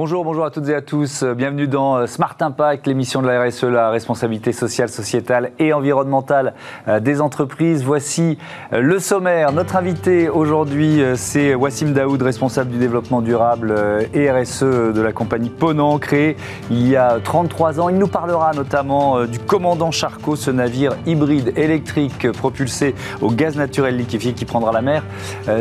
[0.00, 1.24] Bonjour, bonjour à toutes et à tous.
[1.24, 6.54] Bienvenue dans euh, Smart Impact, l'émission de la RSE, la responsabilité sociale, sociétale et environnementale
[6.86, 7.82] euh, des entreprises.
[7.82, 8.38] Voici
[8.72, 9.50] euh, le sommaire.
[9.50, 13.74] Notre invité aujourd'hui, c'est Wassim Daoud, responsable du développement durable
[14.14, 16.36] et RSE de la compagnie Ponant, créée
[16.70, 17.88] il y a 33 ans.
[17.88, 23.96] Il nous parlera notamment du commandant Charcot, ce navire hybride électrique propulsé au gaz naturel
[23.96, 25.02] liquéfié qui prendra la mer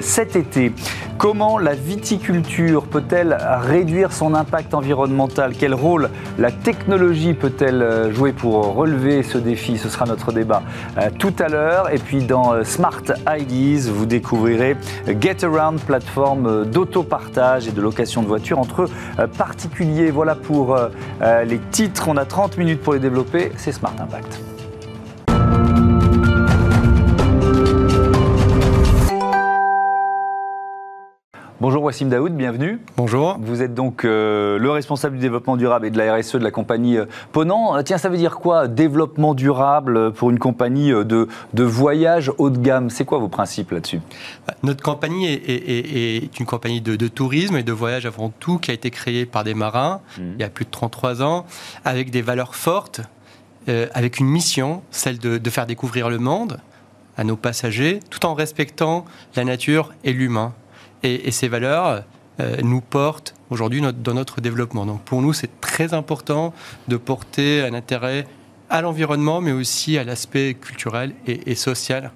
[0.01, 0.73] cet été.
[1.17, 8.33] Comment la viticulture peut-elle réduire son impact environnemental Quel rôle la technologie peut-elle euh, jouer
[8.33, 9.77] pour relever ce défi?
[9.77, 10.63] Ce sera notre débat
[10.97, 11.93] euh, tout à l'heure.
[11.93, 14.77] Et puis dans euh, Smart IDs, vous découvrirez
[15.07, 18.89] GetAround, plateforme d'autopartage et de location de voitures entre
[19.37, 20.11] particuliers.
[20.11, 20.77] Voilà pour
[21.45, 22.07] les titres.
[22.07, 23.51] On a 30 minutes pour les développer.
[23.57, 24.56] C'est Smart Impact.
[31.59, 32.79] Bonjour Wassim Daoud, bienvenue.
[32.97, 33.39] Bonjour.
[33.41, 36.51] Vous êtes donc euh, le responsable du développement durable et de la RSE de la
[36.51, 37.75] compagnie euh, Ponant.
[37.75, 42.51] Euh, tiens, ça veut dire quoi développement durable pour une compagnie de, de voyage haut
[42.51, 42.91] de gamme?
[42.91, 44.01] C'est quoi vos principes là-dessus?
[44.61, 48.91] Notre compagnie est, une compagnie de, tourisme et de voyage avant tout qui a été
[48.91, 50.21] créée par des marins mmh.
[50.35, 51.47] il y a plus de 33 ans
[51.85, 53.01] avec des valeurs fortes,
[53.95, 56.59] avec une mission, celle de, de faire découvrir le monde
[57.17, 60.53] à nos passagers tout en respectant la nature et l'humain.
[61.03, 62.03] Et, ces valeurs
[62.39, 64.85] euh, nous portent aujourd'hui dans notre développement.
[64.85, 66.53] Donc pour nous, c'est très important
[66.87, 68.25] de porter un intérêt
[68.69, 72.11] à l'environnement, mais aussi à l'aspect culturel et, social.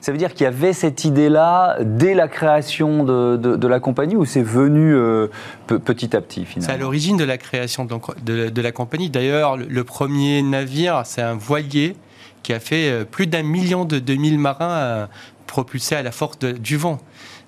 [0.00, 4.24] Ça veut dire qu'il y avait cette idée-là dès la création de, la compagnie ou
[4.24, 5.28] c'est venu euh,
[5.66, 6.66] petit à petit finalement?
[6.66, 9.10] C'est à l'origine de la création de, la compagnie.
[9.10, 11.94] D'ailleurs, le, premier navire, c'est un voilier
[12.42, 15.08] qui a fait euh, plus d'un million de 2000 marins
[15.46, 16.98] propulsés à la force du vent.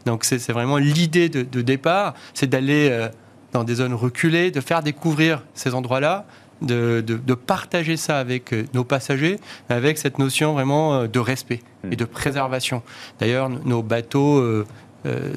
[0.07, 3.09] Donc c'est vraiment l'idée de, départ, c'est d'aller euh,
[3.53, 6.27] dans des zones reculées, de faire découvrir ces endroits-là,
[6.63, 9.39] de, partager ça avec euh, nos passagers,
[9.69, 11.93] avec cette notion vraiment euh, de respect hmm.
[11.93, 12.83] et de préservation.
[13.19, 14.65] D'ailleurs, nos bateaux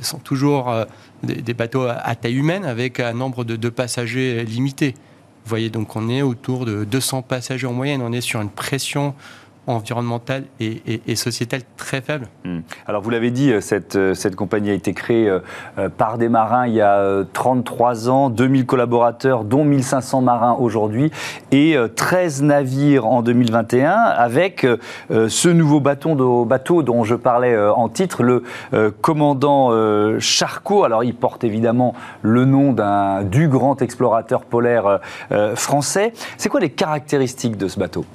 [0.01, 0.73] sont toujours
[1.23, 4.93] des, bateaux à, taille humaine avec un nombre de, de passagers limité.
[5.43, 8.49] Vous voyez, donc on est autour de 200 passagers en moyenne, on est sur une
[8.49, 9.13] pression
[9.67, 12.27] environnementale et, et, sociétale très faible.
[12.45, 12.59] Hmm.
[12.87, 16.29] Alors vous l'avez dit, euh, cette, euh, cette compagnie a été créée euh, par des
[16.29, 21.11] marins il y a 33 ans, 2000 collaborateurs, dont 1500 marins aujourd'hui,
[21.51, 24.65] et 13 navires en 2021, avec
[25.09, 28.43] ce nouveau bateau, bateau dont je parlais en titre, le
[29.01, 29.71] commandant
[30.19, 30.83] Charcot.
[30.83, 32.75] Alors il porte évidemment le nom
[33.23, 34.99] du grand explorateur polaire
[35.55, 36.13] français.
[36.37, 38.05] C'est quoi les caractéristiques de ce bateau?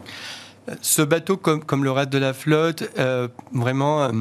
[0.80, 4.12] Ce bateau, comme, le reste de la flotte, euh, vraiment euh,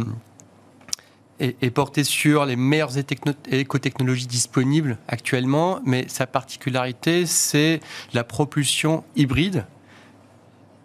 [1.39, 7.79] est, porté sur les meilleures écotechnologies disponibles actuellement, mais sa particularité, c'est
[8.13, 9.65] la propulsion hybride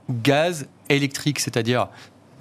[0.09, 1.89] gaz électrique, c'est-à-dire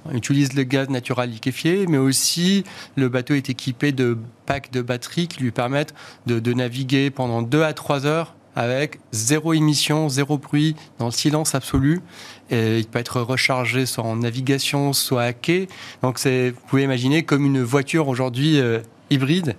[0.06, 2.64] on utilise le gaz naturel liquéfié, mais aussi
[2.96, 5.96] le bateau est équipé de packs de batteries qui lui permettent
[6.28, 11.12] de, de naviguer pendant 2 à 3 heures avec zéro émission, zéro bruit, dans le
[11.12, 12.02] silence absolu.
[12.50, 15.68] Et il peut être rechargé soit en navigation, soit à quai.
[16.02, 18.80] Donc vous pouvez imaginer comme une voiture aujourd'hui euh,
[19.10, 19.56] hybride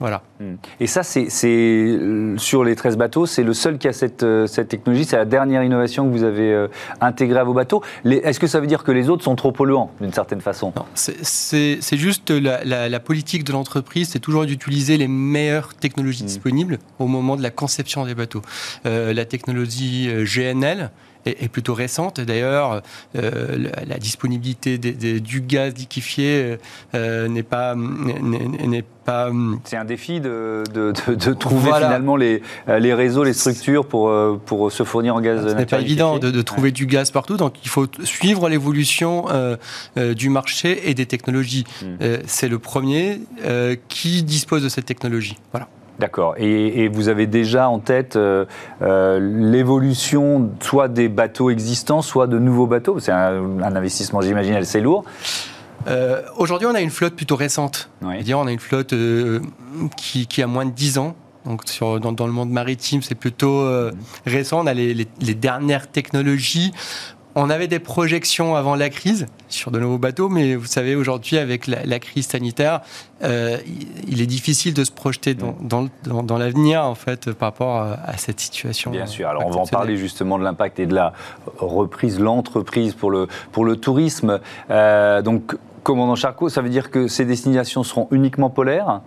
[0.00, 0.22] voilà.
[0.40, 0.54] Hmm.
[0.80, 4.46] Et ça, c'est euh, sur les 13 bateaux, c'est le seul qui a cette, euh,
[4.46, 5.04] cette technologie.
[5.04, 6.68] C'est la dernière innovation que vous avez euh,
[7.00, 7.82] intégrée à vos bateaux.
[8.04, 10.72] Est-ce que ça veut dire que les autres sont trop polluants, d'une certaine façon?
[10.76, 16.28] Non, c'est juste la, politique de l'entreprise, c'est toujours d'utiliser les meilleures technologies hmm.
[16.28, 18.42] disponibles au moment de la conception des bateaux.
[18.84, 20.90] la technologie GNL,
[21.26, 22.20] est, plutôt récente.
[22.20, 22.82] D'ailleurs,
[23.16, 26.58] euh, la, disponibilité du gaz liquéfié
[26.94, 29.30] euh, n'est pas n'est pas.
[29.64, 34.10] C'est un défi de, de, trouver finalement les, les réseaux, les structures pour,
[34.46, 35.46] pour se fournir en gaz.
[35.46, 39.56] Ce n'est pas évident de, trouver du gaz partout, donc il faut suivre l'évolution euh,
[40.14, 41.64] du marché et des technologies.
[41.82, 42.16] Hmm.
[42.26, 43.20] C'est le premier
[43.88, 45.36] qui dispose de cette technologie.
[45.52, 45.68] Voilà.
[45.98, 46.34] D'accord.
[46.38, 48.44] Et, vous avez déjà en tête euh,
[48.82, 52.98] euh, l'évolution soit des bateaux existants, soit de nouveaux bateaux?
[52.98, 55.04] C'est un, investissement, j'imagine, assez lourd.
[55.86, 57.90] Euh, aujourd'hui, on a une flotte plutôt récente.
[58.02, 58.94] -dire on a une flotte
[59.96, 61.14] qui, a moins de 10 ans.
[61.44, 63.92] Donc sur, dans, le monde maritime, c'est plutôt mmh.
[64.26, 64.60] récent.
[64.62, 66.72] On a les, les, dernières technologies.
[67.36, 71.36] On avait des projections avant la crise sur de nouveaux bateaux, mais vous savez, aujourd'hui,
[71.38, 72.80] avec la, crise sanitaire,
[73.24, 73.58] euh,
[74.06, 78.38] il est difficile de se projeter dans, dans, l'avenir, en fait, par rapport à, cette
[78.38, 78.92] situation.
[78.92, 79.28] Bien sûr.
[79.28, 81.12] Alors, on va en parler justement de l'impact et de la
[81.58, 84.40] reprise, l'entreprise pour le, pour le tourisme.
[84.70, 89.00] Euh, donc, commandant Charcot, ça veut dire que ces destinations seront uniquement polaires?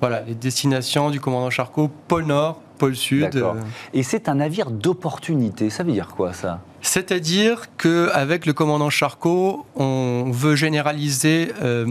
[0.00, 3.30] Voilà, les destinations du commandant Charcot, pôle Nord, pôle Sud.
[3.30, 3.56] D'accord.
[3.94, 5.70] Et c'est un navire d'opportunité.
[5.70, 6.60] Ça veut dire quoi ça?
[6.82, 11.86] C'est-à-dire qu'avec le commandant Charcot, on veut généraliser euh,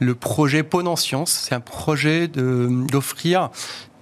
[0.00, 1.30] le projet Ponant Science.
[1.48, 3.50] C'est un projet d'offrir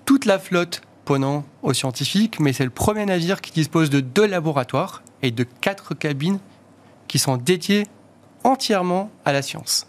[0.07, 4.27] toute la flotte Ponant aux scientifiques, mais c'est le premier navire qui dispose de deux
[4.27, 6.39] laboratoires et de quatre cabines
[7.09, 7.87] qui sont dédiées
[8.45, 9.87] entièrement à la science.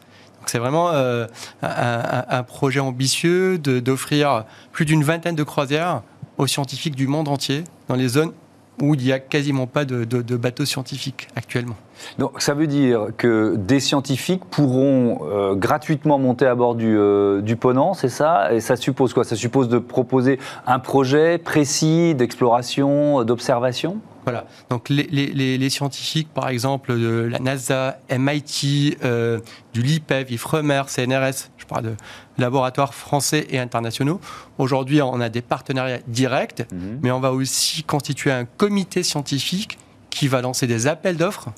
[0.48, 1.28] C'est vraiment euh,
[1.62, 6.02] un, un- projet ambitieux d'offrir plus d'une vingtaine de croisières
[6.40, 8.34] aux scientifiques du monde entier dans les zones
[8.82, 11.76] où il n'y a quasiment pas de, de- de bateaux scientifiques actuellement.
[12.18, 17.42] Donc ça veut dire que des scientifiques pourront euh, gratuitement monter à bord du, euh,
[17.42, 18.52] du Ponant, c'est ça?
[18.54, 19.24] Et ça suppose quoi?
[19.24, 23.98] Ça suppose de proposer un projet précis d'exploration, d'observation?
[24.24, 24.46] Voilà.
[24.70, 29.40] Donc les, les- les- les scientifiques, par exemple, de la NASA, MIT, euh,
[29.74, 31.50] du LIPEV, IFREMER, CNRS,
[31.80, 31.96] de
[32.38, 34.20] laboratoires français et internationaux.
[34.58, 37.00] Aujourd'hui, on a des partenariats directs, Mhm.
[37.02, 39.78] mais on va aussi constituer un comité scientifique
[40.10, 41.50] qui va lancer des appels d'offres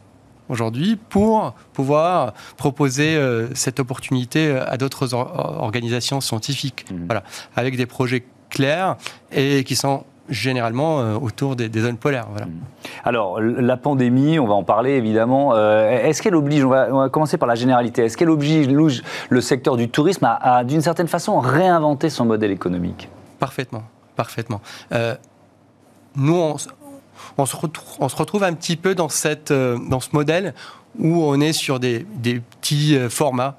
[0.50, 6.86] aujourd'hui pour pouvoir proposer euh, cette opportunité euh, à d'autres or- organisations scientifiques.
[6.92, 7.06] Mhm.
[7.07, 7.24] Voilà,
[7.56, 8.98] avec des projets clairs
[9.31, 12.27] et qui sont généralement euh, autour des, des zones polaires.
[12.31, 12.47] Voilà.
[13.03, 15.51] Alors, l- la pandémie, on va en parler évidemment.
[15.53, 18.67] Euh, Est-ce qu'elle oblige, on va, on va commencer par la généralité, est-ce qu'elle oblige
[19.29, 23.09] le secteur du tourisme à, à, d'une certaine façon, réinventer son modèle économique?
[23.39, 23.83] Parfaitement,
[24.15, 24.61] parfaitement.
[24.93, 25.15] Euh,
[26.15, 26.35] nous,
[27.37, 30.53] on, se retrouve, on se retrouve un petit peu dans, cette, dans ce modèle
[30.99, 33.57] où on est sur des, des petits formats,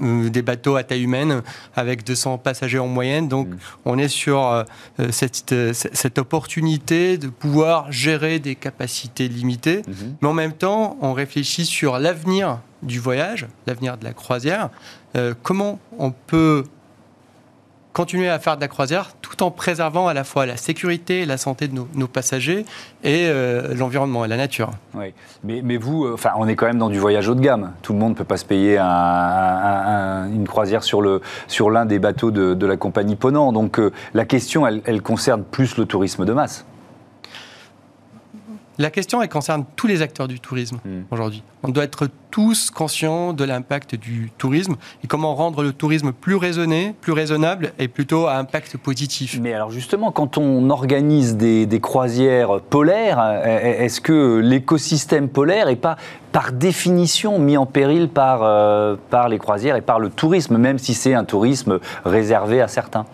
[0.00, 1.42] des bateaux à taille humaine
[1.76, 3.28] avec 200 passagers en moyenne.
[3.28, 3.56] Donc, Mm.
[3.84, 4.64] on est sur euh,
[5.10, 9.82] cette, euh, cette opportunité de pouvoir gérer des capacités limitées.
[10.22, 14.70] Mais en même temps, on réfléchit sur l'avenir du voyage, l'avenir de la croisière.
[15.16, 16.64] Euh, comment on peut
[17.94, 21.26] continuer à faire de la croisière tout en préservant à la fois la sécurité et
[21.26, 22.66] la santé de nos, passagers
[23.04, 24.72] et euh, l'environnement et la nature.
[24.94, 25.14] Oui,
[25.44, 27.72] mais, mais vous, euh, enfin, on est quand même dans du voyage haut de gamme.
[27.82, 31.22] Tout le monde ne peut pas se payer un- un- un- une croisière sur le
[31.46, 33.52] sur l'un des bateaux de, la compagnie Ponant.
[33.52, 36.66] Donc euh, la question, elle concerne plus le tourisme de masse.
[38.78, 41.02] La question, elle concerne tous les acteurs du tourisme Mm.
[41.10, 41.42] aujourd'hui.
[41.62, 44.74] On doit être tous conscients de l'impact du tourisme
[45.04, 49.38] et comment rendre le tourisme plus raisonné, plus raisonnable et plutôt à impact positif.
[49.40, 55.76] Mais alors justement, quand on organise des, des croisières polaires, est-ce que l'écosystème polaire n'est
[55.76, 55.96] pas
[56.34, 60.80] par définition mis en péril par, euh, par les croisières et par le tourisme, même
[60.80, 63.06] si c'est un tourisme réservé à certains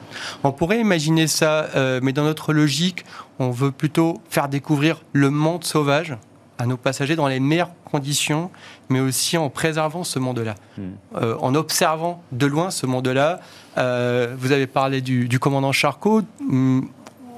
[0.43, 3.05] On pourrait imaginer ça, euh, mais dans notre logique,
[3.39, 6.17] on veut plutôt faire découvrir le monde sauvage
[6.57, 8.51] à nos passagers dans les meilleures conditions,
[8.89, 10.83] mais aussi en préservant ce monde-là, Mm.
[11.17, 13.41] Euh, en observant de loin ce monde-là.
[13.77, 16.23] Euh, vous avez parlé du, du commandant Charcot.
[16.41, 16.89] Hum,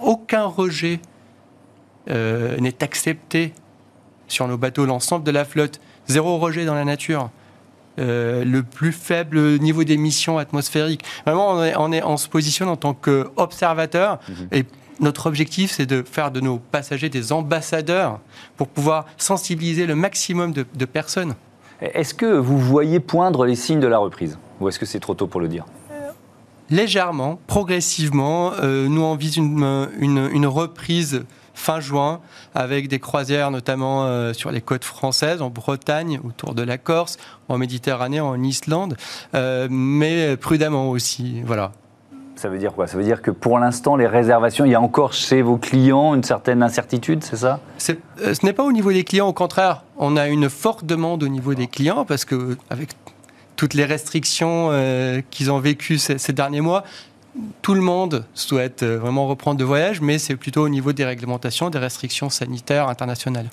[0.00, 1.00] aucun rejet
[2.10, 3.52] euh, n'est accepté
[4.32, 5.80] sur nos bateaux, l'ensemble de la flotte.
[6.08, 7.30] Zéro rejet dans la nature.
[7.98, 11.04] Euh, le plus faible niveau d'émissions atmosphériques.
[11.26, 14.48] Vraiment, on, est- on, est- on se positionne en tant qu'observateur Mhm.
[14.50, 14.64] et
[15.00, 18.18] notre objectif, c'est de faire de nos passagers des ambassadeurs
[18.56, 21.34] pour pouvoir sensibiliser le maximum de, de personnes.
[21.82, 24.38] Est-ce que vous voyez poindre les signes de la reprise?
[24.60, 25.66] Ou est-ce que c'est trop tôt pour le dire?
[26.70, 31.24] Légèrement, progressivement, euh, nous on vise une, une- une reprise
[31.54, 32.20] fin juin
[32.54, 37.18] avec des croisières notamment euh, sur les côtes françaises, en Bretagne, autour de la Corse,
[37.48, 38.96] en Méditerranée, en Islande,
[39.34, 41.42] euh, mais prudemment aussi.
[41.44, 41.72] Voilà.
[42.42, 42.88] Ça veut dire quoi?
[42.88, 46.14] Ça veut dire que pour l'instant, les réservations, il y a encore chez vos clients
[46.14, 47.60] une certaine incertitude, c'est ça?
[47.88, 51.22] Euh, ce n'est pas au niveau des clients, au contraire, on a une forte demande
[51.22, 52.90] au niveau des clients parce que avec
[53.54, 56.82] toutes les restrictions euh, qu'ils ont vécues ces, ces derniers mois,
[57.62, 61.04] tout le monde souhaite euh, vraiment reprendre de voyage, mais c'est plutôt au niveau des
[61.04, 63.48] réglementations, des restrictions sanitaires internationales.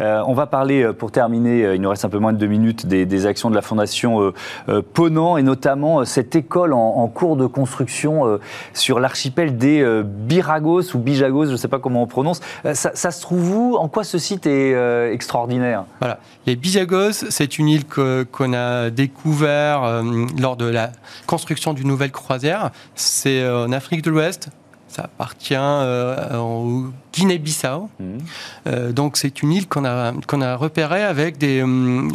[0.00, 2.46] Euh, on va parler, euh, pour terminer, il nous reste un peu moins de deux
[2.46, 4.34] minutes, des, des actions de la Fondation euh,
[4.68, 8.40] euh, Ponant et notamment cette école en, en cours de construction
[8.72, 12.40] sur l'archipel des Biragos ou Bijagos, je ne sais pas comment on prononce.
[12.72, 13.76] Ça, ça se trouve où?
[13.76, 15.84] En quoi ce site est extraordinaire?
[16.00, 16.18] Voilà.
[16.46, 20.02] Les Bijagos, c'est une île qu'on a découvert
[20.40, 20.90] lors de la
[21.26, 22.70] construction d'une nouvelle croisière.
[23.14, 24.48] C'est euh, en Afrique de l'Ouest.
[24.88, 27.90] Ça appartient euh, au Guinée-Bissau.
[28.00, 28.18] Mhm.
[28.66, 32.10] Euh, donc c'est une île qu'on a, qu'on a repérée avec des, hum,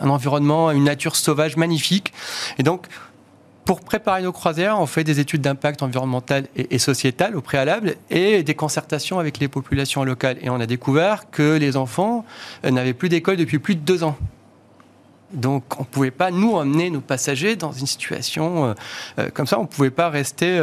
[0.00, 2.14] un, environnement, une nature sauvage magnifique.
[2.58, 2.86] Et donc,
[3.66, 8.42] pour préparer nos croisières, on fait des études d'impact environnemental et, sociétal au préalable et
[8.42, 10.38] des concertations avec les populations locales.
[10.40, 12.24] Et on a découvert que les enfants
[12.64, 14.16] euh, n'avaient plus d'école depuis plus de deux ans.
[15.32, 18.74] Donc on ne pouvait pas nous emmener nos passagers dans une situation
[19.34, 19.58] comme ça.
[19.58, 20.60] On ne pouvait pas rester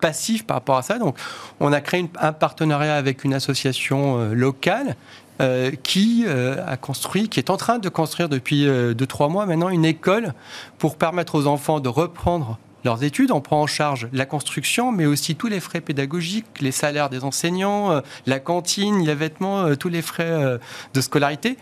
[0.00, 0.98] passif par rapport à ça.
[0.98, 1.16] Donc
[1.60, 4.96] on a créé un partenariat avec une association locale
[5.42, 9.44] euh, qui euh, a construit, qui est en train de construire depuis 2-3 euh, mois
[9.44, 10.32] maintenant une école
[10.78, 13.30] pour permettre aux enfants de reprendre leurs études.
[13.32, 17.22] On prend en charge la construction, mais aussi tous les frais pédagogiques, les salaires des
[17.22, 20.58] enseignants, la cantine, les vêtements, tous les frais
[20.94, 21.58] de scolarité.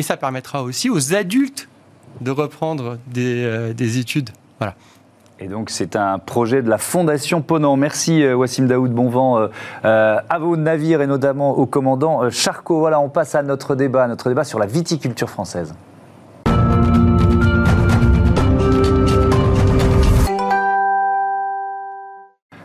[0.00, 1.68] Et ça permettra aussi aux adultes
[2.22, 4.30] de reprendre des, des études.
[4.58, 4.74] Voilà.
[5.42, 7.76] Et donc c'est un projet de la Fondation Ponant.
[7.76, 9.48] Merci euh, Wassim Daoud, bon vent euh,
[9.86, 12.78] euh, à vos navires et notamment au commandant Charcot.
[12.78, 15.74] Voilà, on passe à notre débat, notre débat sur la viticulture française.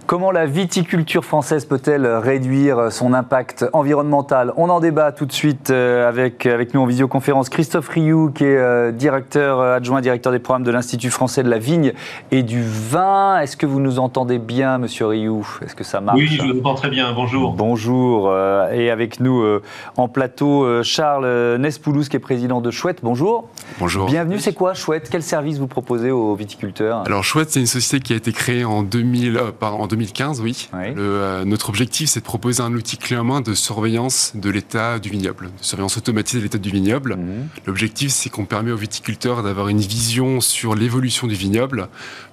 [0.07, 4.53] Comment la viticulture française peut-elle réduire son impact environnemental?
[4.55, 8.43] On en débat tout de suite euh, avec, avec nous en visioconférence Christophe Rioux, qui
[8.43, 11.93] est euh, directeur euh, adjoint directeur des programmes de l'Institut français de la vigne
[12.29, 13.39] et du vin.
[13.39, 15.47] Est-ce que vous nous entendez bien, monsieur Rioux?
[15.63, 16.19] Est-ce que ça marche?
[16.19, 17.11] Oui, je vous entends très bien.
[17.11, 17.53] Bonjour.
[17.53, 18.31] Bonjour.
[18.71, 19.43] Et avec nous
[19.97, 22.99] en plateau, Charles Nespoulos, qui est président de Chouette.
[23.01, 23.49] Bonjour.
[23.79, 24.05] Bonjour.
[24.05, 24.37] Bienvenue.
[24.37, 25.07] C'est quoi Chouette?
[25.09, 27.01] Quel service vous proposez aux viticulteurs?
[27.07, 30.67] Alors Chouette, c'est une société qui a été créée en 2000, en 2015, oui.
[30.73, 34.99] Euh, notre objectif, c'est de proposer un outil clé en main de surveillance de l'état
[34.99, 37.15] du vignoble, de surveillance automatisée de l'état du vignoble.
[37.15, 37.47] Mhm.
[37.65, 41.87] L'objectif, c'est qu'on permet aux viticulteurs d'avoir une vision sur l'évolution du vignoble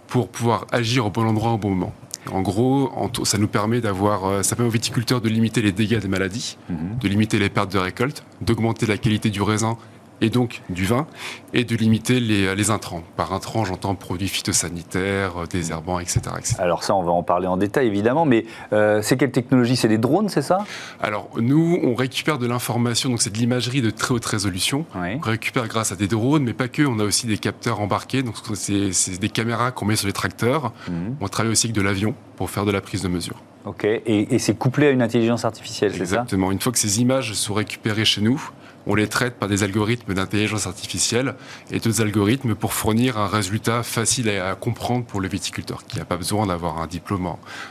[0.08, 1.94] pour pouvoir agir au bon endroit au bon moment.
[2.32, 2.92] En gros,
[3.24, 6.58] ça nous permet d'avoir, euh, ça permet aux viticulteurs de limiter les dégâts des maladies,
[6.68, 6.98] mhm.
[7.00, 9.76] de limiter les pertes de récolte, d'augmenter la qualité du raisin
[10.22, 11.06] et donc du vin,
[11.52, 13.02] et de limiter les, intrants.
[13.16, 17.48] Par intrants, j'entends produits phytosanitaires, euh, désherbants, etc., etc., Alors ça, on va en parler
[17.48, 19.74] en détail, évidemment, mais euh, c'est quelle technologie?
[19.74, 20.58] C'est des drones, c'est ça?
[21.02, 24.86] Alors nous, on récupère de l'information, donc c'est de l'imagerie de très haute résolution.
[24.94, 28.22] On récupère grâce à des drones, mais pas que, on a aussi des capteurs embarqués,
[28.22, 30.72] donc c'est des caméras qu'on met sur les tracteurs.
[30.88, 31.16] Mhm.
[31.20, 33.42] On travaille aussi avec de l'avion pour faire de la prise de mesure.
[33.64, 36.22] Ok, et, et c'est couplé à une intelligence artificielle, c'est ça?
[36.22, 36.52] Exactement.
[36.52, 38.50] Une fois que ces images sont récupérées chez nous,
[38.86, 41.34] on les traite par des algorithmes d'intelligence artificielle
[41.70, 46.04] et d'autres algorithmes pour fournir un résultat facile à, comprendre pour le viticulteur, qui n'a
[46.04, 47.28] pas besoin d'avoir un diplôme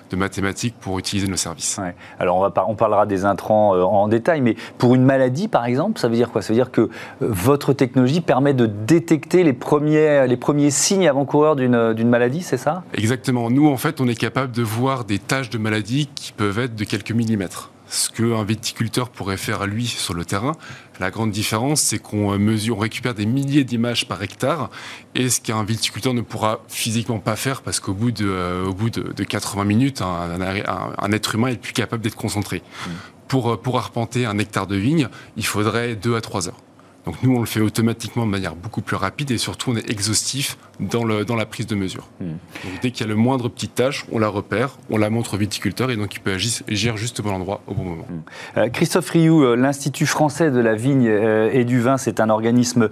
[0.10, 1.80] de mathématiques pour utiliser nos services.
[2.20, 5.66] Alors on, va on parlera des intrants euh, en détail, mais pour une maladie par
[5.66, 6.42] exemple, ça veut dire quoi?
[6.42, 6.90] Ça veut dire que euh,
[7.20, 12.84] votre technologie permet de détecter les premiers, les premiers signes avant-coureurs d'une maladie, c'est ça?
[12.94, 13.50] Exactement.
[13.50, 16.76] Nous, en fait, on est capable de voir des tâches de maladie qui peuvent être
[16.76, 20.54] de quelques millimètres ce qu'un viticulteur pourrait faire lui sur le terrain.
[21.02, 24.70] La grande différence, c'est qu'on mesure, on récupère des milliers d'images par hectare,
[25.14, 28.74] et ce qu'un viticulteur ne pourra physiquement pas faire parce qu'au bout de, euh, au
[28.74, 32.60] bout de, 80 minutes, un, être humain est plus capable d'être concentré.
[32.60, 32.90] Mmh.
[33.28, 36.62] Pour, pour arpenter un hectare de vigne, il faudrait 2 à 3 heures.
[37.06, 39.90] Donc nous, on le fait automatiquement de manière beaucoup plus rapide et surtout on est
[39.90, 42.08] exhaustif dans, le, dans la prise de mesure.
[42.20, 42.28] Hmm.
[42.64, 45.34] Donc dès qu'il y a le moindre petite tâche, on la repère, on la montre
[45.34, 48.06] au viticulteur et donc il peut agir, juste au bon endroit au bon moment.
[48.10, 48.60] Hmm.
[48.60, 52.30] Euh, Christophe Rioux, euh, l'Institut français de la vigne euh, et du vin, c'est un
[52.30, 52.90] organisme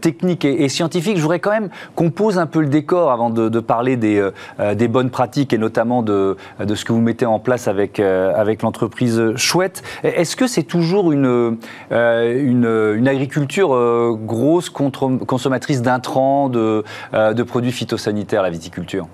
[0.00, 1.16] technique et, scientifique.
[1.16, 4.28] Je voudrais quand même qu'on pose un peu le décor avant de, parler des,
[4.74, 8.62] des, bonnes pratiques et notamment de, de, ce que vous mettez en place avec, avec
[8.62, 9.82] l'entreprise Chouette.
[10.02, 11.58] Est-ce que c'est toujours une,
[11.90, 19.08] une, une agriculture culture euh, grosse consommatrice d'intrants, de, euh, de produits phytosanitaires, la viticulture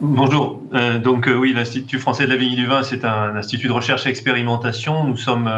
[0.00, 0.60] Bonjour.
[0.74, 3.72] Euh, donc oui, l'Institut français de la vigne et du vin, c'est un institut de
[3.72, 5.04] recherche et expérimentation.
[5.04, 5.48] Nous sommes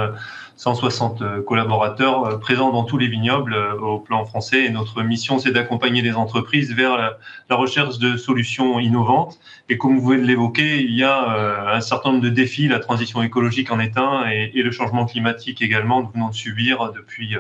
[0.60, 4.66] 160 euh, collaborateurs euh, présents dans tous les vignobles euh, au plan français.
[4.66, 9.38] Et notre mission, c'est d'accompagner les entreprises vers la, recherche de solutions innovantes.
[9.70, 12.68] Et comme vous venez de l'évoquer, il y a un certain nombre de défis.
[12.68, 16.02] La transition écologique en est un et, le changement climatique également.
[16.02, 17.36] Nous venons de subir depuis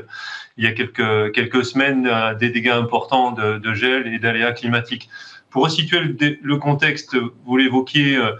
[0.56, 5.08] il y a quelques, quelques semaines des dégâts importants de, de gel et d'aléas climatiques.
[5.50, 8.32] Pour resituer le, contexte, vous l'évoquiez, euh,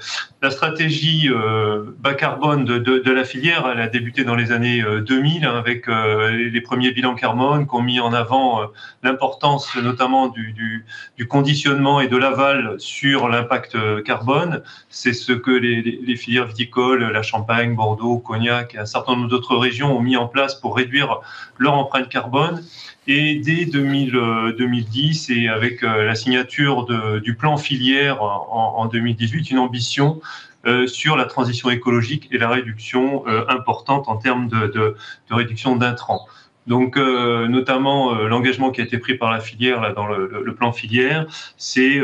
[0.43, 5.45] la stratégie euh, bas carbone de, la filière, elle a débuté dans les années 2000
[5.45, 8.61] euh, hein, avec les premiers bilans carbone qui ont mis en avant
[9.02, 10.87] l'importance notamment du,
[11.29, 14.62] conditionnement et de l'aval sur l'impact carbone.
[14.88, 19.57] C'est ce que les, filières viticoles, la Champagne, Bordeaux, Cognac et un certain nombre d'autres
[19.57, 21.21] régions ont mis en place pour réduire
[21.59, 22.62] leur empreinte carbone.
[23.07, 26.85] Et dès 2010 euh, et avec la signature
[27.23, 30.21] du plan filière en, 2018, une ambition
[30.66, 34.97] euh, sur la transition écologique et la réduction importante en termes de,
[35.30, 36.26] réduction d'intrants.
[36.66, 41.26] Donc, notamment, l'engagement qui a été pris par la filière là, dans le, plan filière,
[41.57, 42.00] c'est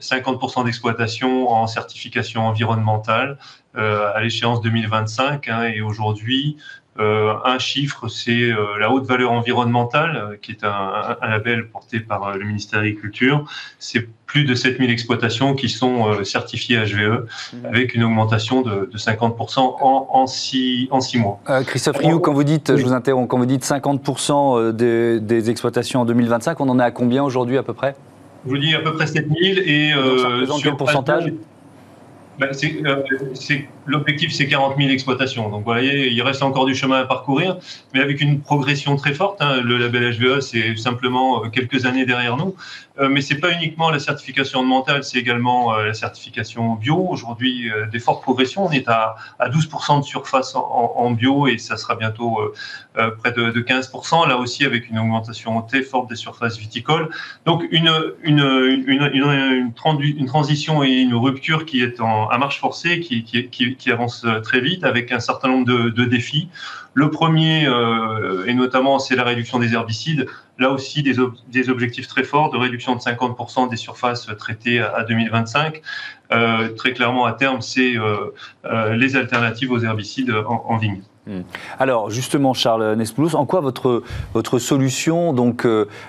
[0.00, 3.38] 50% d'exploitation en certification environnementale
[3.74, 5.48] à l'échéance 2025.
[5.48, 6.56] Hein, et aujourd'hui,
[6.98, 12.80] un chiffre, c'est la haute valeur environnementale, qui est un, label porté par le ministère
[12.80, 13.44] de l'Agriculture.
[13.78, 17.66] C'est plus de 7000 exploitations qui sont certifiées HVE, mmh.
[17.66, 21.40] avec une augmentation de, 50% en, en, six, en six mois.
[21.66, 26.00] Christophe Rioux, quand vous dites, je vous interromps, quand vous dites 50% des, des exploitations
[26.00, 27.94] en 2025, on en est à combien aujourd'hui à peu près?
[28.46, 31.32] Je vous dis à peu près 7000 et euh, sur quel pourcentage?
[32.38, 33.02] Ben, euh,
[33.86, 35.48] L'objectif, c'est 40 000 exploitations.
[35.48, 37.56] Donc, vous voyez, il reste encore du chemin à parcourir,
[37.94, 39.40] mais avec une progression très forte.
[39.40, 39.60] Hein.
[39.62, 42.54] Le label HVE, c'est simplement euh, quelques années derrière nous.
[42.98, 47.06] Euh, mais c'est pas uniquement la certification mentale, c'est également euh, la certification bio.
[47.08, 48.66] Aujourd'hui, euh, des fortes progressions.
[48.66, 52.40] On est à, à 12% de surface en, bio et ça sera bientôt
[52.94, 54.28] près de, de, 15%.
[54.28, 57.08] Là aussi, avec une augmentation très forte des surfaces viticoles.
[57.44, 57.90] Donc, une,
[58.22, 64.26] une, une, une, transition et une rupture qui est en, marche forcée, qui, qui, avance
[64.42, 66.48] très vite avec un certain nombre de défis.
[66.94, 67.68] Le premier,
[68.46, 70.26] et notamment, c'est la réduction des herbicides
[70.58, 75.82] là aussi des, objectifs très forts de réduction de 50% des surfaces traitées à, 2025.
[76.32, 78.34] Euh, très clairement, à terme, c'est euh,
[78.64, 81.02] euh, les alternatives aux herbicides en, vigne.
[81.26, 81.42] Hmm.
[81.78, 84.02] Alors justement, Charles Nespoulos, en quoi votre,
[84.58, 85.66] solution, donc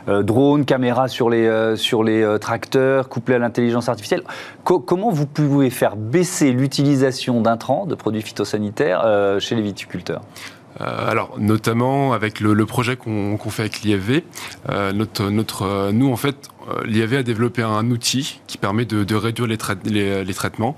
[0.07, 4.23] drone, caméra sur les, tracteurs, couplée à l'intelligence artificielle,
[4.63, 10.21] comment vous pouvez faire baisser l'utilisation d'intrants, de produits phytosanitaires chez les viticulteurs?
[10.79, 14.23] Alors, notamment avec le, projet qu'on fait avec l'IFV,
[14.69, 16.49] euh, notre, notre, euh, nous, en fait,
[16.85, 20.75] l'IAV a développé un outil qui permet de, réduire les, les, traitements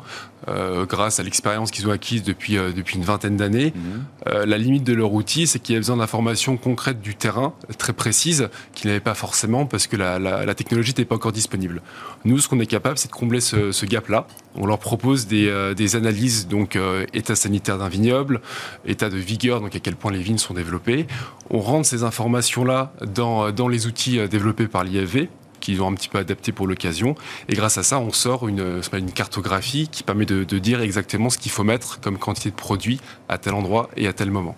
[0.47, 3.73] euh, grâce à l'expérience qu'ils ont acquise depuis, euh, depuis une vingtaine d'années.
[3.75, 4.05] Mhm.
[4.27, 7.53] Euh, la limite de leur outil, c'est qu'il y a besoin d'informations concrètes du terrain,
[7.77, 11.81] très précises, qu'ils n'avaient pas forcément parce que la, la, technologie n'était pas encore disponible.
[12.23, 14.27] Nous, ce qu'on est capable, c'est de combler ce, ce gap-là.
[14.55, 16.77] On leur propose des, des analyses, donc
[17.13, 18.41] état sanitaire d'un vignoble,
[18.85, 21.05] état de vigueur, donc à quel point les vignes sont développées.
[21.49, 25.27] On rentre ces informations-là dans, dans les outils développés par l'IAV
[25.59, 27.15] qu'ils ont un petit peu adapté pour l'occasion.
[27.47, 31.29] Et grâce à ça, on sort une, une cartographie qui permet de, de dire exactement
[31.29, 34.55] ce qu'il faut mettre comme quantité de produits à tel endroit et à tel moment.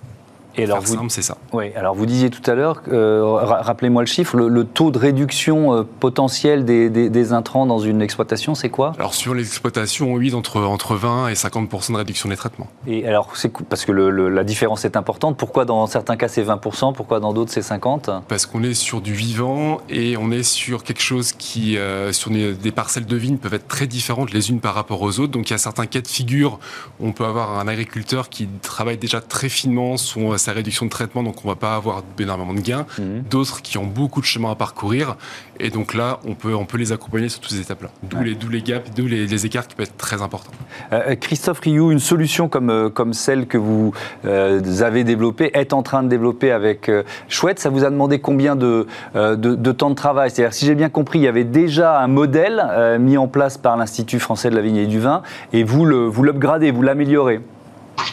[0.55, 1.37] Et alors, vous, c'est ça.
[1.53, 5.73] Oui, alors vous disiez tout à l'heure, euh, rappelez-moi le chiffre, le, taux de réduction
[5.73, 8.93] euh, potentiel des, des, intrants dans une exploitation, c'est quoi?
[8.97, 12.67] Alors sur les exploitations, oui, entre, entre 20 et 50% de réduction des traitements.
[12.87, 15.37] Et alors, c'est parce que le, la différence est importante.
[15.37, 19.01] Pourquoi dans certains cas c'est 20% Pourquoi dans d'autres c'est 50 Parce qu'on est sur
[19.01, 23.15] du vivant et on est sur quelque chose qui, euh, sur des, des parcelles de
[23.15, 25.31] vignes peuvent être très différentes les unes par rapport aux autres.
[25.31, 26.59] Donc il y a certains cas de figure,
[26.99, 31.23] on peut avoir un agriculteur qui travaille déjà très finement son sa réduction de traitement,
[31.23, 32.85] donc on va pas avoir énormément de gains.
[32.97, 33.23] Mhm.
[33.29, 35.15] D'autres qui ont beaucoup de chemin à parcourir.
[35.59, 37.89] Et donc là, on peut, on peut les accompagner sur toutes ces étapes-là.
[38.03, 40.51] D'où les, les gaps, d'où les, écarts qui peuvent être très importants.
[40.91, 45.73] Euh, euh, Christophe Rioux, une solution comme, euh, comme celle que vous avez développée, est
[45.73, 46.89] en train de développer avec
[47.29, 50.31] Chouette, ça vous a demandé combien de, de, temps de travail?
[50.31, 53.77] C'est-à-dire, si j'ai bien compris, il y avait déjà un modèle mis en place par
[53.77, 55.21] l'Institut français de la vigne et du vin,
[55.53, 57.41] et vous l'upgradez, vous l'améliorez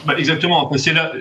[0.05, 0.71] bah, exactement.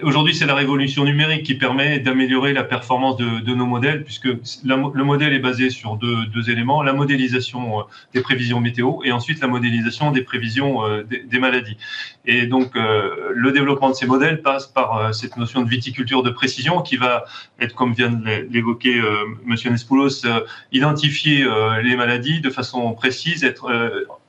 [0.02, 4.30] Aujourd'hui, c'est la révolution numérique qui permet d'améliorer la performance de, de, nos modèles, puisque
[4.64, 9.12] le modèle est basé sur deux, deux, éléments la modélisation euh, des prévisions météo et
[9.12, 11.78] ensuite la modélisation des prévisions euh, des, maladies.
[12.26, 16.30] Et donc, euh, le développement de ces modèles passe par cette notion de viticulture de
[16.30, 17.26] précision qui va
[17.60, 19.02] être, comme vient de l'évoquer
[19.46, 20.26] Monsieur Nespoulos,
[20.72, 21.46] identifier
[21.84, 23.72] les maladies de façon précise, être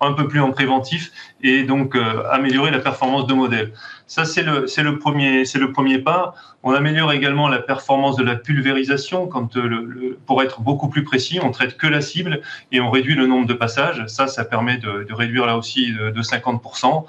[0.00, 1.10] un peu plus en préventif
[1.42, 1.96] et donc
[2.30, 3.72] améliorer la performance de modèles.
[4.08, 6.34] Ça, c'est le, le, premier, le premier pas.
[6.62, 9.26] On améliore également la performance de la pulvérisation.
[9.26, 12.40] Quand euh, pour être beaucoup plus précis, on traite que la cible
[12.72, 14.06] et on réduit le nombre de passages.
[14.06, 17.04] Ça, ça permet de, de réduire là aussi de, de 50%.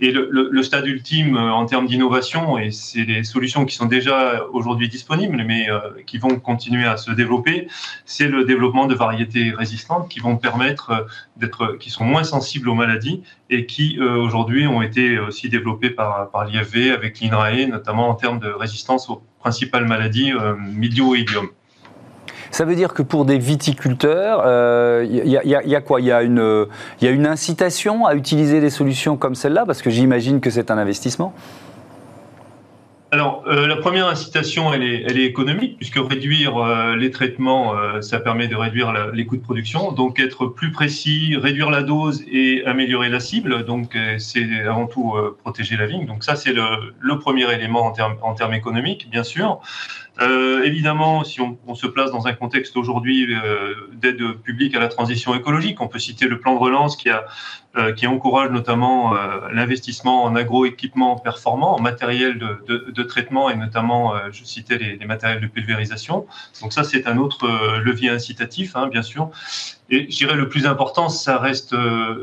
[0.00, 4.44] Et le, stade ultime euh, en termes d'innovation, et c'est des solutions qui sont déjà
[4.52, 7.66] aujourd'hui disponibles, mais euh, qui vont continuer à se développer,
[8.04, 11.00] c'est le développement de variétés résistantes qui vont permettre euh,
[11.36, 16.30] d'être, qui sont moins sensibles aux maladies et qui aujourd'hui ont été aussi développées par,
[16.30, 20.32] par l'IFV avec l'INRAE, notamment en termes de résistance aux principales maladies
[20.74, 21.48] mildio et idiome.
[22.50, 26.22] Ça veut dire que pour des viticulteurs, il euh, y, a quoi Il y, a
[26.22, 26.66] une,
[27.00, 29.64] y a une incitation à utiliser des solutions comme celle-là?
[29.66, 31.34] Parce que j'imagine que c'est un investissement.
[33.10, 38.48] Alors, euh, la première incitation, elle est, économique, puisque réduire euh, les traitements, ça permet
[38.48, 39.92] de réduire les coûts de production.
[39.92, 43.64] Donc, être plus précis, réduire la dose et améliorer la cible.
[43.64, 46.04] Donc, c'est avant tout protéger la vigne.
[46.04, 49.60] Donc, ça, c'est le, premier élément en termes économiques, bien sûr.
[50.20, 54.80] Euh, évidemment, si on, on, se place dans un contexte aujourd'hui euh, d'aide publique à
[54.80, 57.24] la transition écologique, on peut citer le plan de relance qui, a,
[57.76, 63.48] euh, qui encourage notamment euh, l'investissement en agroéquipement performant, en matériel de, de, de traitement
[63.48, 66.26] et notamment, euh, je citais les, les, matériels de pulvérisation.
[66.62, 67.46] Donc ça, c'est un autre
[67.78, 69.30] levier incitatif, hein, bien sûr.
[69.90, 71.74] Et je dirais le plus important, ça reste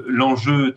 [0.08, 0.76] l'enjeu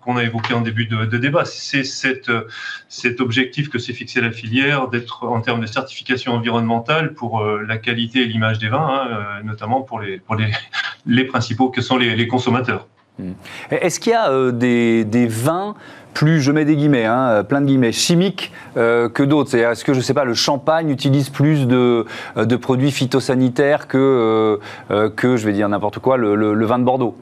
[0.00, 4.88] qu'on a évoqué en début de, débat, c'est cet objectif que s'est fixé la filière
[4.88, 9.08] d'être en termes de certification environnementale pour euh, la qualité et l'image des vins, hein,
[9.10, 12.86] euh, notamment pour les, principaux que sont les, consommateurs.
[13.18, 13.32] Mmh.
[13.70, 15.74] Est-ce qu'il y a euh, des, vins
[16.14, 19.54] plus, je mets des guillemets, hein, plein de guillemets, chimiques que d'autres?
[19.54, 22.06] Est-ce que, je ne sais pas, le champagne utilise plus de,
[22.60, 24.58] produits phytosanitaires que,
[25.16, 27.16] que, je vais dire n'importe quoi, le vin de Bordeaux?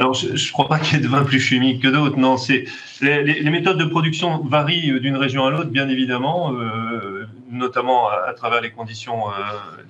[0.00, 2.16] Alors, je ne crois pas qu'il y ait de vins plus chimiques que d'autres.
[2.16, 2.64] Non, c'est
[3.02, 8.32] les, les, méthodes de production varient d'une région à l'autre, bien évidemment, euh, notamment à,
[8.32, 9.32] travers les conditions, euh,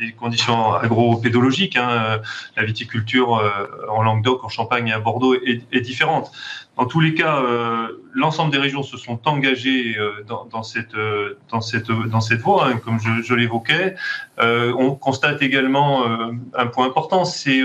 [0.00, 1.76] les conditions agro-pédologiques.
[1.76, 2.20] Hein.
[2.56, 3.50] La viticulture euh,
[3.88, 6.32] en Languedoc, en Champagne et à Bordeaux est, est différente.
[6.80, 11.38] En tous les cas, euh, l'ensemble des régions se sont engagées euh, dans, cette, euh,
[11.50, 13.96] dans, cette, dans cette voie, hein, comme je, l'évoquais.
[14.38, 16.06] on constate également
[16.54, 17.60] un point important, c'est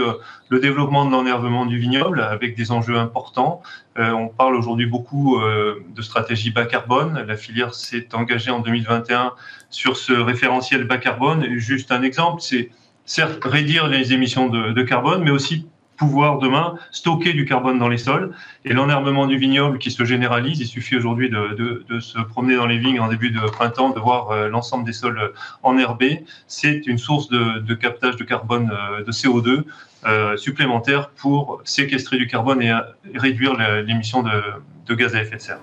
[0.50, 3.62] le développement de l'ennervement du vignoble avec des enjeux importants.
[3.96, 7.24] on parle aujourd'hui beaucoup de stratégie bas carbone.
[7.26, 9.32] La filière s'est engagée en 2021
[9.70, 11.58] sur ce référentiel bas carbone.
[11.58, 12.70] Juste un exemple, c'est
[13.06, 17.98] certes réduire les émissions de carbone, mais aussi pouvoir demain stocker du carbone dans les
[17.98, 18.34] sols.
[18.64, 22.66] Et l'enherbement du vignoble qui se généralise, il suffit aujourd'hui de, de, se promener dans
[22.66, 26.26] les vignes en début de printemps, de voir euh, l'ensemble des sols enherbés.
[26.48, 29.64] C'est une source de, de, captage de carbone, euh, de CO2
[30.06, 32.74] euh, supplémentaire pour séquestrer du carbone et
[33.16, 35.60] réduire l'émission de gaz à effet de serre.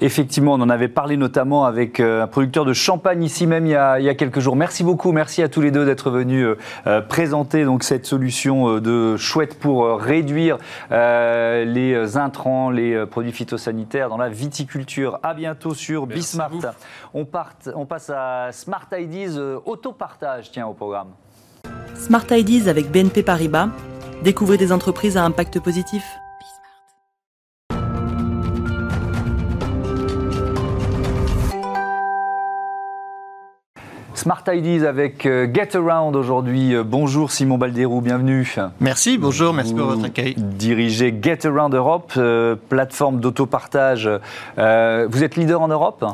[0.00, 3.70] Effectivement, on en avait parlé notamment avec euh, un producteur de champagne ici même il
[3.70, 4.56] y a, il y a quelques jours.
[4.56, 6.56] Merci beaucoup, merci à tous les deux d'être venus
[6.86, 10.58] euh, présenter donc cette solution euh, de chouette pour réduire
[10.92, 15.18] euh, les intrants, les produits phytosanitaires dans la viticulture.
[15.22, 16.50] À bientôt sur Bismart.
[17.14, 21.08] On, part, on passe à Smart IDs autopartage, tiens, au programme.
[21.94, 23.68] Smart IDs avec BNP Paribas.
[24.22, 26.04] Découvrez des entreprises à impact positif.
[34.16, 36.74] Smart Ideas avec euh, Get Around aujourd'hui.
[36.74, 38.50] Euh, bonjour Simon Balderou, bienvenue.
[38.80, 40.34] Merci, bonjour, merci pour votre accueil.
[40.38, 44.08] Dirigez Get Around Europe, euh, plateforme d'autopartage.
[44.58, 46.04] Euh, vous êtes leader en Europe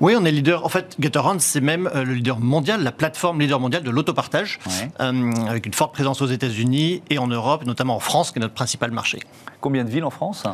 [0.00, 0.62] oui, on est leader.
[0.66, 4.90] En fait, GetAround, c'est même le leader mondial, la plateforme leader mondiale de l'autopartage, ouais.
[5.00, 8.42] euh, avec une forte présence aux États-Unis et en Europe, notamment en France, qui est
[8.42, 9.20] notre principal marché.
[9.62, 10.44] Combien de villes en France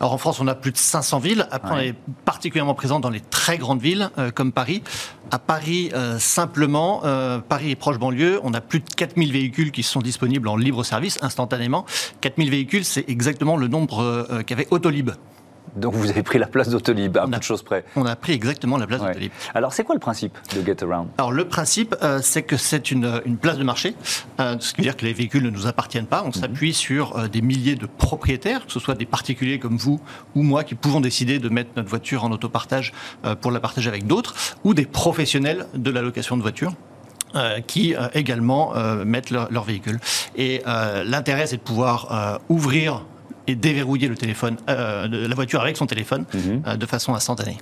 [0.00, 1.48] alors en France, on a plus de 500 villes.
[1.50, 1.76] Après, ouais.
[1.76, 4.82] on est particulièrement présent dans les très grandes villes euh, comme Paris.
[5.30, 8.40] À Paris, euh, simplement, euh, Paris est proche banlieue.
[8.42, 11.86] On a plus de 4000 véhicules qui sont disponibles en libre service instantanément.
[12.20, 15.10] 4000 véhicules, c'est exactement le nombre euh, qu'avait Autolib.
[15.76, 17.84] Donc vous avez pris la place d'Autolib, à peu de choses près.
[17.96, 19.08] On a pris exactement la place ouais.
[19.08, 19.32] d'Autolib.
[19.54, 21.08] Alors c'est quoi le principe de Get Around?
[21.18, 23.94] Alors le principe, euh, c'est que c'est une, une, place de marché,
[24.40, 26.22] euh, ce qui veut dire que les véhicules ne nous appartiennent pas.
[26.24, 26.40] On -hmm.
[26.40, 30.00] s'appuie sur euh, des milliers de propriétaires, que ce soit des particuliers comme vous
[30.34, 33.88] ou moi, qui pouvons décider de mettre notre voiture en autopartage euh, pour la partager
[33.88, 34.34] avec d'autres,
[34.64, 36.74] ou des professionnels de la location de voitures.
[37.36, 39.98] Euh, qui euh, également euh, mettent leur, leur, véhicule.
[40.36, 40.62] Et
[41.04, 43.04] l'intérêt, c'est de pouvoir ouvrir
[43.46, 46.38] et déverrouiller le téléphone, euh, la voiture avec son téléphone mmh.
[46.66, 47.58] euh, de façon instantanée.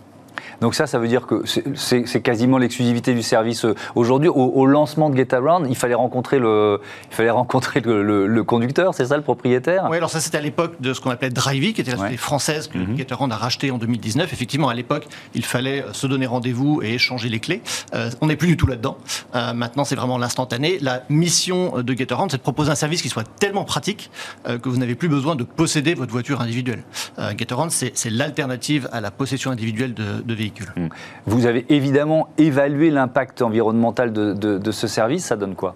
[0.61, 1.43] Donc ça, ça veut dire que
[1.75, 4.29] c'est quasiment l'exclusivité du service aujourd'hui.
[4.29, 8.45] Au, au, lancement de GetAround, il fallait rencontrer le, il fallait rencontrer le, le, le
[8.45, 9.87] conducteur, c'est ça, le propriétaire?
[9.91, 12.15] Oui, alors ça c'était à l'époque de ce qu'on appelait Drivey, qui était la société
[12.15, 12.19] ouais.
[12.19, 12.97] française que mm -hmm.
[12.97, 14.33] GetAround a racheté en 2019.
[14.33, 17.61] Effectivement, à l'époque, il fallait se donner rendez-vous et échanger les clés.
[17.95, 18.97] Euh, on n'est plus du tout là-dedans.
[19.35, 20.79] Euh, maintenant, c'est vraiment l'instantané.
[20.81, 24.11] La mission de GetAround, c'est de proposer un service qui soit tellement pratique
[24.49, 26.83] euh, que vous n'avez plus besoin de posséder votre voiture individuelle.
[27.19, 30.44] Euh, GetAround, c'est l'alternative à la possession individuelle de, de véhicules.
[30.77, 30.89] Mmh.
[31.27, 35.75] Vous avez évidemment évalué l'impact environnemental de, ce service, ça donne quoi?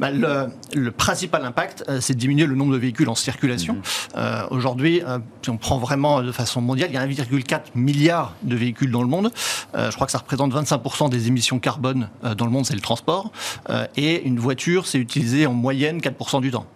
[0.00, 3.74] Bah, le, le, principal impact, euh, c'est de diminuer le nombre de véhicules en circulation.
[3.74, 3.82] Mmh.
[4.16, 8.34] Euh, Aujourd'hui, euh, si on prend vraiment de façon mondiale, il y a 1,4 milliard
[8.42, 9.30] de véhicules dans le monde.
[9.74, 12.74] Euh, je crois que ça représente 25% des émissions carbone euh, dans le monde, c'est
[12.74, 13.32] le transport.
[13.70, 16.66] Euh, et une voiture, c'est utilisé en moyenne 4% du temps.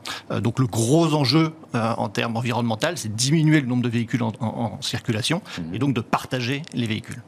[0.40, 4.46] donc le gros enjeu en termes environnementaux, c'est diminuer le nombre de véhicules en, en,
[4.46, 5.74] en circulation mmh.
[5.74, 7.22] et donc de partager les véhicules.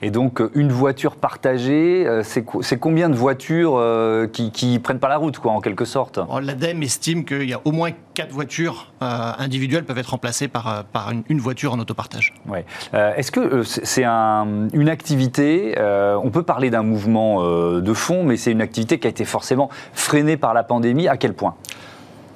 [0.00, 4.78] Et donc, euh, une voiture partagée, euh, c'est co- c'est combien de voitures euh, qui,
[4.78, 6.18] prennent pas la route, quoi, en quelque sorte?
[6.18, 10.84] Alors, L'ADEME estime qu'il y a au moins quatre voitures individuelles peuvent être remplacées par,
[10.92, 12.34] par une, une voiture en autopartage.
[12.48, 12.64] Ouais.
[12.92, 18.36] Est-ce que c'est c'est un- une activité, on peut parler d'un mouvement de fond, mais
[18.36, 21.08] c'est une activité qui a été forcément freinée par la pandémie.
[21.08, 21.54] À quel point?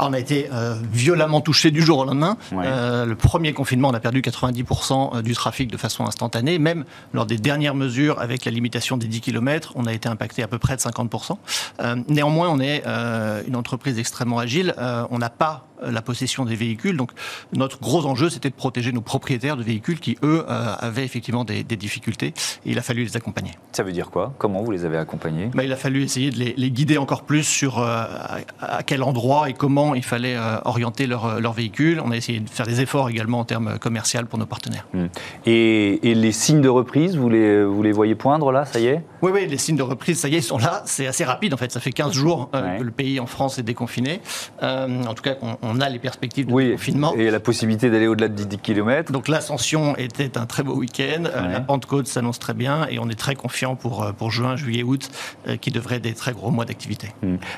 [0.08, 2.36] On a été euh, violemment touché du jour au lendemain.
[2.52, 2.64] Ouais.
[2.66, 6.58] Euh, le premier confinement, on a perdu 90% du trafic de façon instantanée.
[6.58, 10.42] Même lors des dernières mesures avec la limitation des 10 km, on a été impacté
[10.42, 11.36] à peu près de 50%.
[11.80, 14.74] Euh, néanmoins, on est euh, une entreprise extrêmement agile.
[14.78, 16.96] Euh, on n'a pas euh, la possession des véhicules.
[16.96, 17.10] Donc
[17.52, 21.44] notre gros enjeu, c'était de protéger nos propriétaires de véhicules qui, eux, euh, avaient effectivement
[21.44, 22.34] des, des difficultés.
[22.64, 23.52] Et il a fallu les accompagner.
[23.72, 24.34] Ça veut dire quoi?
[24.38, 25.50] Comment vous les avez accompagnés?
[25.54, 28.82] Bah, il a fallu essayer de les, les guider encore plus sur euh, à, à
[28.82, 32.00] quel endroit et comment il fallait euh, orienter leur, leur véhicule.
[32.04, 34.86] On a essayé de faire des efforts également en termes commerciaux pour nos partenaires.
[35.46, 38.66] et, et les signes de reprise, vous les, vous les voyez poindre là?
[38.66, 39.02] Ça y est?
[39.22, 40.82] Oui, oui, les signes de reprise, ça y est, ils sont là.
[40.84, 41.70] C'est assez rapide en fait.
[41.70, 42.78] Ça fait 15 jours euh, Ouais.
[42.78, 44.20] que le pays en France est déconfiné.
[44.62, 46.72] Euh, en tout cas, on, on a les perspectives de Oui.
[46.72, 47.14] confinement.
[47.16, 51.24] Et la possibilité d'aller au-delà de 10 km Donc l'ascension était un très beau week-end,
[51.26, 51.52] Euh, Ouais.
[51.52, 55.08] la Pentecôte s'annonce très bien et on est très confiant pour, pour juin, juillet, août,
[55.60, 57.08] qui devraient être des très gros mois d'activité.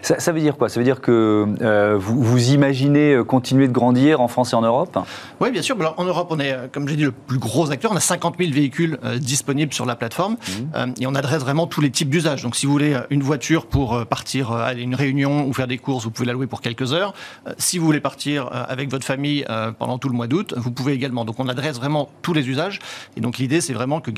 [0.03, 0.68] ça, ça veut dire quoi?
[0.68, 4.98] Ça veut dire que vous, vous imaginez continuer de grandir en France et en Europe?
[5.40, 5.77] Oui, bien sûr.
[5.81, 7.92] Alors, en Europe, on est, comme j'ai dit, le plus gros acteur.
[7.92, 10.37] On a 50 000 véhicules disponibles sur la plateforme
[10.74, 12.42] Euh, et on adresse vraiment tous les types d'usages.
[12.42, 15.52] Donc, si vous voulez euh, une voiture pour euh, partir euh, à une réunion ou
[15.52, 17.14] faire des courses, vous pouvez la louer pour quelques heures.
[17.58, 19.44] Si vous voulez partir avec votre famille
[19.78, 21.24] pendant tout le mois d'août, vous pouvez également.
[21.24, 22.78] Donc, on adresse vraiment tous les usages.
[23.16, 24.10] Et donc, l'idée, c'est vraiment que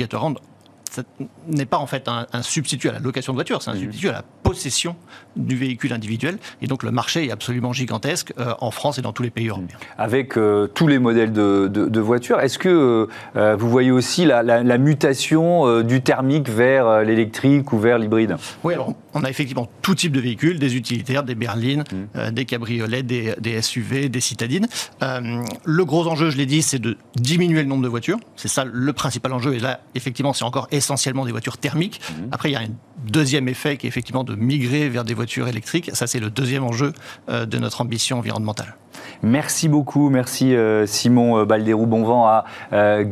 [0.91, 1.03] ça
[1.49, 4.09] n'est pas en fait un, un substitut à la location de voiture, c'est un substitut
[4.09, 4.97] à la possession
[5.37, 6.39] du véhicule individuel.
[6.63, 9.49] Et donc le marché est absolument gigantesque euh, en France et dans tous les pays
[9.49, 9.77] européens.
[9.99, 12.41] avec euh, tous les modèles de, de- de voitures.
[12.41, 17.79] Est-ce que euh, vous voyez aussi la, la- la mutation du thermique vers l'électrique ou
[17.79, 18.37] vers l'hybride?
[18.65, 21.85] Oui, alors on a effectivement tout type de véhicules, des utilitaires, des berlines,
[22.17, 24.67] euh, des cabriolets, des, des SUV, des citadines.
[25.65, 28.19] Le gros enjeu, je l'ai dit, c'est de diminuer le nombre de voitures.
[28.37, 29.55] C'est ça le principal enjeu.
[29.55, 32.01] Et là, effectivement, c'est encore essentiellement des voitures thermiques.
[32.33, 32.69] Après, il y a un
[33.07, 35.91] deuxième effet qui est effectivement de migrer vers des voitures électriques.
[35.95, 36.93] Ça, c'est le deuxième enjeu
[37.29, 38.77] euh, de notre ambition environnementale.
[39.23, 42.45] Merci beaucoup, merci euh, Simon euh, Balderou, bon vent à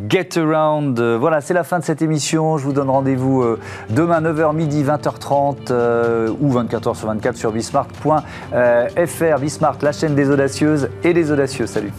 [0.08, 1.00] Get Around.
[1.00, 2.58] Voilà, c'est la fin de cette émission.
[2.58, 3.44] Je vous donne rendez-vous
[3.90, 9.40] demain 9h midi, 20h30 euh, ou 24h sur 24 sur bismart.fr.
[9.40, 11.66] Bismart, la chaîne des audacieuses et des audacieux.
[11.66, 11.92] Salut.